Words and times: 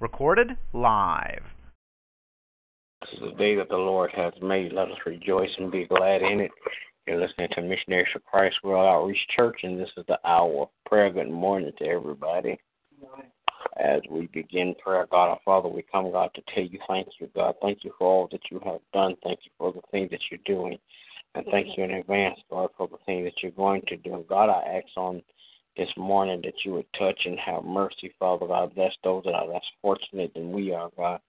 Recorded 0.00 0.56
live. 0.72 1.42
This 3.00 3.10
is 3.14 3.20
the 3.30 3.36
day 3.36 3.54
that 3.56 3.68
the 3.68 3.76
Lord 3.76 4.10
has 4.14 4.32
made. 4.42 4.72
Let 4.72 4.90
us 4.90 4.98
rejoice 5.06 5.50
and 5.58 5.70
be 5.70 5.86
glad 5.86 6.22
in 6.22 6.40
it. 6.40 6.50
You're 7.06 7.20
listening 7.20 7.48
to 7.54 7.62
Missionaries 7.62 8.08
for 8.12 8.20
Christ 8.20 8.56
World 8.62 8.86
Outreach 8.86 9.18
Church, 9.34 9.60
and 9.62 9.80
this 9.80 9.88
is 9.96 10.04
the 10.08 10.18
hour 10.26 10.62
of 10.62 10.68
prayer. 10.84 11.10
Good 11.10 11.30
morning 11.30 11.72
to 11.78 11.84
everybody. 11.84 12.58
As 13.76 14.00
we 14.10 14.26
begin 14.26 14.74
prayer, 14.82 15.06
God 15.10 15.30
our 15.30 15.40
Father, 15.44 15.68
we 15.68 15.82
come, 15.90 16.12
God, 16.12 16.30
to 16.34 16.42
tell 16.54 16.64
you 16.64 16.78
thank 16.86 17.08
you, 17.18 17.28
God. 17.34 17.54
Thank 17.62 17.84
you 17.84 17.92
for 17.98 18.06
all 18.06 18.28
that 18.30 18.42
you 18.50 18.60
have 18.64 18.80
done. 18.92 19.16
Thank 19.24 19.40
you 19.44 19.50
for 19.56 19.72
the 19.72 19.80
things 19.90 20.10
that 20.10 20.20
you're 20.30 20.40
doing. 20.44 20.78
And 21.34 21.46
thank 21.50 21.76
you 21.76 21.84
in 21.84 21.92
advance, 21.92 22.38
God, 22.50 22.70
for 22.76 22.88
the 22.88 22.98
things 23.06 23.24
that 23.24 23.42
you're 23.42 23.52
going 23.52 23.82
to 23.88 23.96
do. 23.96 24.24
God, 24.28 24.50
I 24.50 24.78
ask 24.78 24.86
on 24.96 25.22
this 25.78 25.88
morning 25.96 26.42
that 26.44 26.64
you 26.64 26.72
would 26.72 26.92
touch 26.98 27.20
and 27.24 27.38
have 27.38 27.64
mercy, 27.64 28.12
Father 28.18 28.46
God. 28.46 28.74
Bless 28.74 28.92
those 29.04 29.22
that 29.24 29.34
are 29.34 29.46
less 29.46 29.64
fortunate 29.80 30.34
than 30.34 30.52
we 30.52 30.74
are, 30.74 30.90
God. 30.96 31.20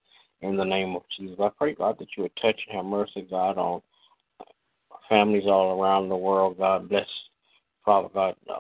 In 0.42 0.58
the 0.58 0.66
name 0.66 0.96
of 0.96 1.04
Jesus, 1.18 1.38
I 1.40 1.50
pray, 1.56 1.76
God, 1.76 1.98
that 2.00 2.08
you 2.18 2.24
would 2.24 2.36
touch 2.42 2.60
and 2.68 2.76
have 2.76 2.86
mercy, 2.86 3.28
God, 3.30 3.58
on 3.58 3.82
families 5.08 5.46
all 5.46 5.80
around 5.80 6.10
the 6.10 6.16
world. 6.16 6.58
God 6.58 6.90
bless, 6.90 7.08
Father 7.86 8.10
God, 8.14 8.36
uh, 8.50 8.58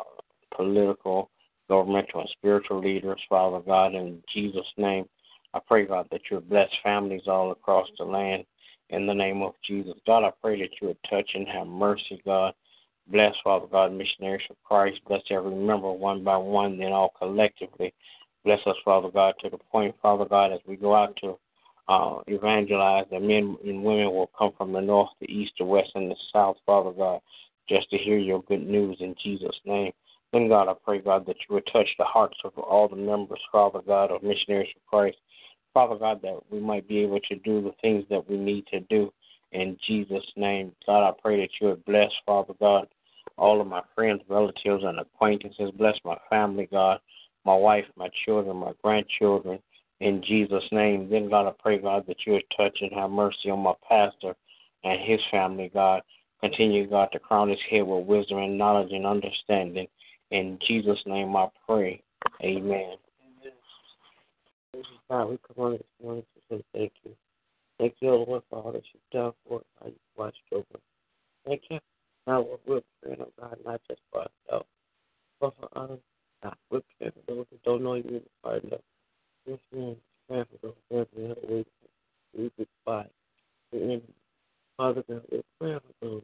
political, 0.55 1.31
governmental, 1.67 2.21
and 2.21 2.29
spiritual 2.37 2.81
leaders, 2.81 3.19
Father 3.27 3.59
God, 3.59 3.95
in 3.95 4.21
Jesus' 4.31 4.71
name. 4.77 5.05
I 5.53 5.59
pray, 5.67 5.85
God, 5.85 6.07
that 6.11 6.21
you 6.29 6.37
would 6.37 6.49
bless 6.49 6.69
families 6.83 7.23
all 7.27 7.51
across 7.51 7.87
the 7.97 8.05
land 8.05 8.45
in 8.89 9.07
the 9.07 9.13
name 9.13 9.41
of 9.41 9.53
Jesus. 9.65 9.95
God, 10.05 10.23
I 10.23 10.31
pray 10.41 10.59
that 10.61 10.69
you 10.81 10.89
would 10.89 10.97
touch 11.09 11.29
and 11.33 11.47
have 11.47 11.67
mercy, 11.67 12.21
God. 12.25 12.53
Bless, 13.11 13.33
Father 13.43 13.65
God, 13.71 13.91
missionaries 13.91 14.43
for 14.47 14.55
Christ. 14.63 14.99
Bless 15.07 15.21
every 15.31 15.55
member 15.55 15.91
one 15.91 16.23
by 16.23 16.37
one, 16.37 16.77
then 16.77 16.91
all 16.91 17.11
collectively. 17.17 17.93
Bless 18.45 18.59
us, 18.67 18.75
Father 18.85 19.09
God, 19.09 19.33
to 19.41 19.49
the 19.49 19.57
point, 19.57 19.95
Father 20.01 20.25
God, 20.25 20.53
as 20.53 20.59
we 20.67 20.75
go 20.75 20.95
out 20.95 21.17
to 21.21 21.37
uh, 21.87 22.21
evangelize, 22.27 23.05
the 23.09 23.19
men 23.19 23.57
and 23.65 23.83
women 23.83 24.11
will 24.11 24.29
come 24.37 24.51
from 24.57 24.71
the 24.71 24.79
north, 24.79 25.09
the 25.19 25.31
east, 25.31 25.53
the 25.57 25.65
west, 25.65 25.89
and 25.95 26.11
the 26.11 26.15
south, 26.31 26.57
Father 26.65 26.91
God, 26.91 27.19
just 27.67 27.89
to 27.89 27.97
hear 27.97 28.17
your 28.17 28.43
good 28.43 28.65
news 28.65 28.97
in 28.99 29.15
Jesus' 29.21 29.59
name. 29.65 29.91
Then, 30.31 30.47
God, 30.47 30.69
I 30.69 30.73
pray, 30.85 30.99
God, 30.99 31.25
that 31.25 31.37
you 31.47 31.55
would 31.55 31.67
touch 31.73 31.87
the 31.97 32.05
hearts 32.05 32.37
of 32.43 32.55
all 32.59 32.87
the 32.87 32.95
members, 32.95 33.41
Father 33.51 33.79
God, 33.85 34.11
of 34.11 34.21
Missionaries 34.21 34.69
for 34.73 34.97
Christ. 34.97 35.17
Father 35.73 35.95
God, 35.95 36.21
that 36.21 36.39
we 36.51 36.59
might 36.59 36.87
be 36.87 36.99
able 36.99 37.19
to 37.21 37.35
do 37.37 37.61
the 37.61 37.73
things 37.81 38.05
that 38.11 38.29
we 38.29 38.37
need 38.37 38.67
to 38.67 38.81
do 38.81 39.11
in 39.51 39.77
Jesus' 39.87 40.31
name. 40.35 40.73
God, 40.85 41.07
I 41.07 41.11
pray 41.19 41.41
that 41.41 41.49
you 41.59 41.69
would 41.69 41.85
bless, 41.85 42.11
Father 42.25 42.53
God, 42.59 42.87
all 43.39 43.61
of 43.61 43.67
my 43.67 43.81
friends, 43.95 44.21
relatives, 44.27 44.83
and 44.83 44.99
acquaintances. 44.99 45.71
Bless 45.77 45.97
my 46.03 46.17
family, 46.29 46.67
God, 46.69 46.99
my 47.45 47.55
wife, 47.55 47.85
my 47.95 48.09
children, 48.25 48.57
my 48.57 48.73
grandchildren, 48.83 49.59
in 49.99 50.21
Jesus' 50.23 50.63
name. 50.71 51.09
Then, 51.09 51.29
God, 51.29 51.47
I 51.47 51.53
pray, 51.57 51.79
God, 51.79 52.05
that 52.07 52.17
you 52.25 52.33
would 52.33 52.43
touch 52.55 52.77
and 52.81 52.91
have 52.93 53.09
mercy 53.09 53.49
on 53.49 53.59
my 53.59 53.73
pastor 53.87 54.35
and 54.83 54.99
his 55.01 55.19
family, 55.31 55.71
God. 55.73 56.01
Continue, 56.41 56.89
God, 56.89 57.09
to 57.11 57.19
crown 57.19 57.49
his 57.49 57.59
head 57.69 57.81
with 57.81 58.05
wisdom 58.05 58.37
and 58.37 58.57
knowledge 58.57 58.91
and 58.91 59.05
understanding. 59.05 59.87
In 60.31 60.57
Jesus' 60.65 60.99
name 61.05 61.35
I 61.35 61.47
pray. 61.67 62.01
Amen. 62.43 62.95
God, 65.09 65.25
we 65.25 65.39
come 65.47 65.65
on 65.65 65.71
this 65.73 65.81
morning 66.01 66.23
to 66.35 66.57
say 66.57 66.63
thank 66.73 66.93
you. 67.03 67.11
Thank 67.77 67.95
you, 67.99 68.09
Lord, 68.09 68.43
for 68.49 68.59
all 68.59 68.71
that 68.71 68.83
you've 68.93 69.11
done 69.11 69.33
for 69.47 69.59
us, 69.59 69.65
how 69.81 69.87
you 69.87 69.95
watched 70.17 70.37
over. 70.53 70.65
Thank 71.45 71.63
you 71.69 71.79
now, 72.29 72.41
what 72.41 72.59
we're 72.67 72.81
praying, 73.01 73.21
oh 73.21 73.31
God, 73.39 73.57
not 73.65 73.81
just 73.89 74.01
for 74.11 74.19
ourselves, 74.19 74.69
but 75.41 75.53
for 75.59 75.69
others. 75.75 75.99
God, 76.43 76.55
we're 76.69 76.81
praying 76.99 77.13
for 77.13 77.33
those 77.33 77.45
who 77.49 77.57
don't 77.65 77.83
know 77.83 77.95
you 77.95 78.03
in 78.03 78.13
the 78.13 78.21
pardon 78.43 78.73
of 78.73 78.81
this 79.47 79.59
for 80.29 80.45
those 80.61 80.73
who 80.89 80.97
have 80.97 81.11
been 81.15 81.31
away 81.43 81.65
from 82.33 83.05
the 83.71 83.77
enemy. 83.77 84.01
Father 84.77 85.03
God, 85.09 85.21
we're 85.31 85.41
praying 85.59 85.79
for 85.79 86.05
those 86.05 86.23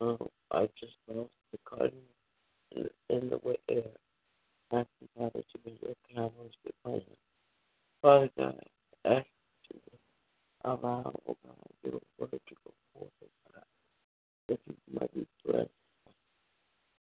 who 0.00 0.06
um, 0.06 0.28
are 0.50 0.68
just 0.78 0.92
lost 1.08 1.30
the 1.52 1.58
garden 1.70 1.98
in 2.72 2.84
the, 2.84 3.16
in 3.16 3.30
the 3.30 3.40
wet 3.42 3.60
air. 3.68 3.82
Asking 4.72 5.08
God 5.18 5.32
that 5.34 5.44
you 5.54 5.60
may 5.66 5.72
your 5.82 5.94
kind 6.14 6.30
words 6.38 6.54
be 6.64 6.70
upon 6.84 7.02
Father 8.02 8.30
God, 8.38 8.60
ask 9.04 9.26
you 9.72 9.80
to 9.80 10.70
allow, 10.70 11.12
oh 11.28 11.36
God, 11.44 11.56
your 11.84 12.00
word 12.18 12.30
to 12.32 12.54
go 12.64 12.72
forth, 12.94 13.10
oh 13.22 13.28
God 13.54 13.62
that 14.48 14.58
you 14.66 14.74
might 15.00 15.14
be 15.14 15.26
blessed. 15.44 15.68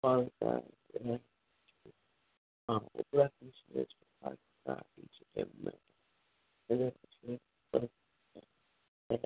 Father 0.03 0.27
God, 0.43 0.63
and 1.05 1.21
um, 2.69 2.83
bless 3.13 3.31
spirits 3.71 3.93
for 4.23 4.31
God, 4.67 4.83
each 4.99 5.19
and 5.37 5.45
every 5.45 5.59
member. 5.63 5.79
And 6.71 6.81
then 6.81 6.93
it's 7.03 7.17
bless 7.25 7.89
and 9.11 9.19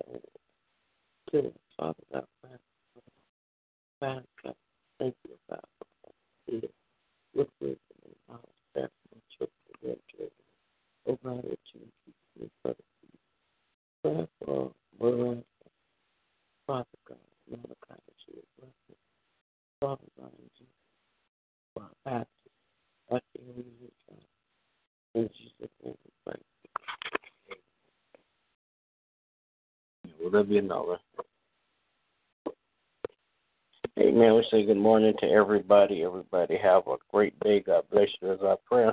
to 1.32 1.52
Father 1.76 1.94
God, 2.12 2.26
Father 4.00 4.22
God, 4.42 4.54
thank 4.98 5.14
you, 5.28 5.36
God, 5.50 5.60
for 5.78 5.86
the 6.46 6.68
with 7.34 7.48
wisdom 7.60 7.78
and 8.04 8.14
knowledge, 8.28 8.62
that 8.74 8.90
my 9.12 9.20
children, 9.36 9.58
grandchildren, 9.82 10.30
oh 11.08 11.18
God, 11.24 11.42
that 11.42 11.58
you 11.74 11.80
keep 12.04 12.14
me. 12.40 12.50
Pray 14.02 14.28
for 14.44 14.72
Miranda, 15.00 15.44
Father 16.66 16.98
God, 17.08 17.18
Malachi, 17.50 17.74
that 17.88 18.20
you 18.28 18.34
would 18.36 18.44
bless 18.58 18.76
them. 18.88 18.96
Father 19.80 20.08
God, 20.20 20.32
in 20.38 20.50
Jesus, 20.58 20.74
for 21.74 21.82
our 21.82 21.96
pastors, 22.04 22.54
asking 23.10 23.46
you 23.56 23.64
to 23.64 23.90
God. 24.08 24.26
In 25.14 25.28
Jesus' 25.36 25.74
name 25.82 25.96
we 26.04 26.10
pray. 26.24 26.40
Be 30.30 30.58
another? 30.58 30.98
Amen. 33.98 34.34
We 34.34 34.46
say 34.50 34.64
good 34.64 34.78
morning 34.78 35.14
to 35.20 35.26
everybody. 35.26 36.02
Everybody 36.02 36.56
have 36.62 36.86
a 36.88 36.96
great 37.12 37.38
day. 37.40 37.60
God 37.60 37.84
bless 37.92 38.08
you 38.22 38.32
as 38.32 38.38
I 38.42 38.54
pray. 38.66 38.88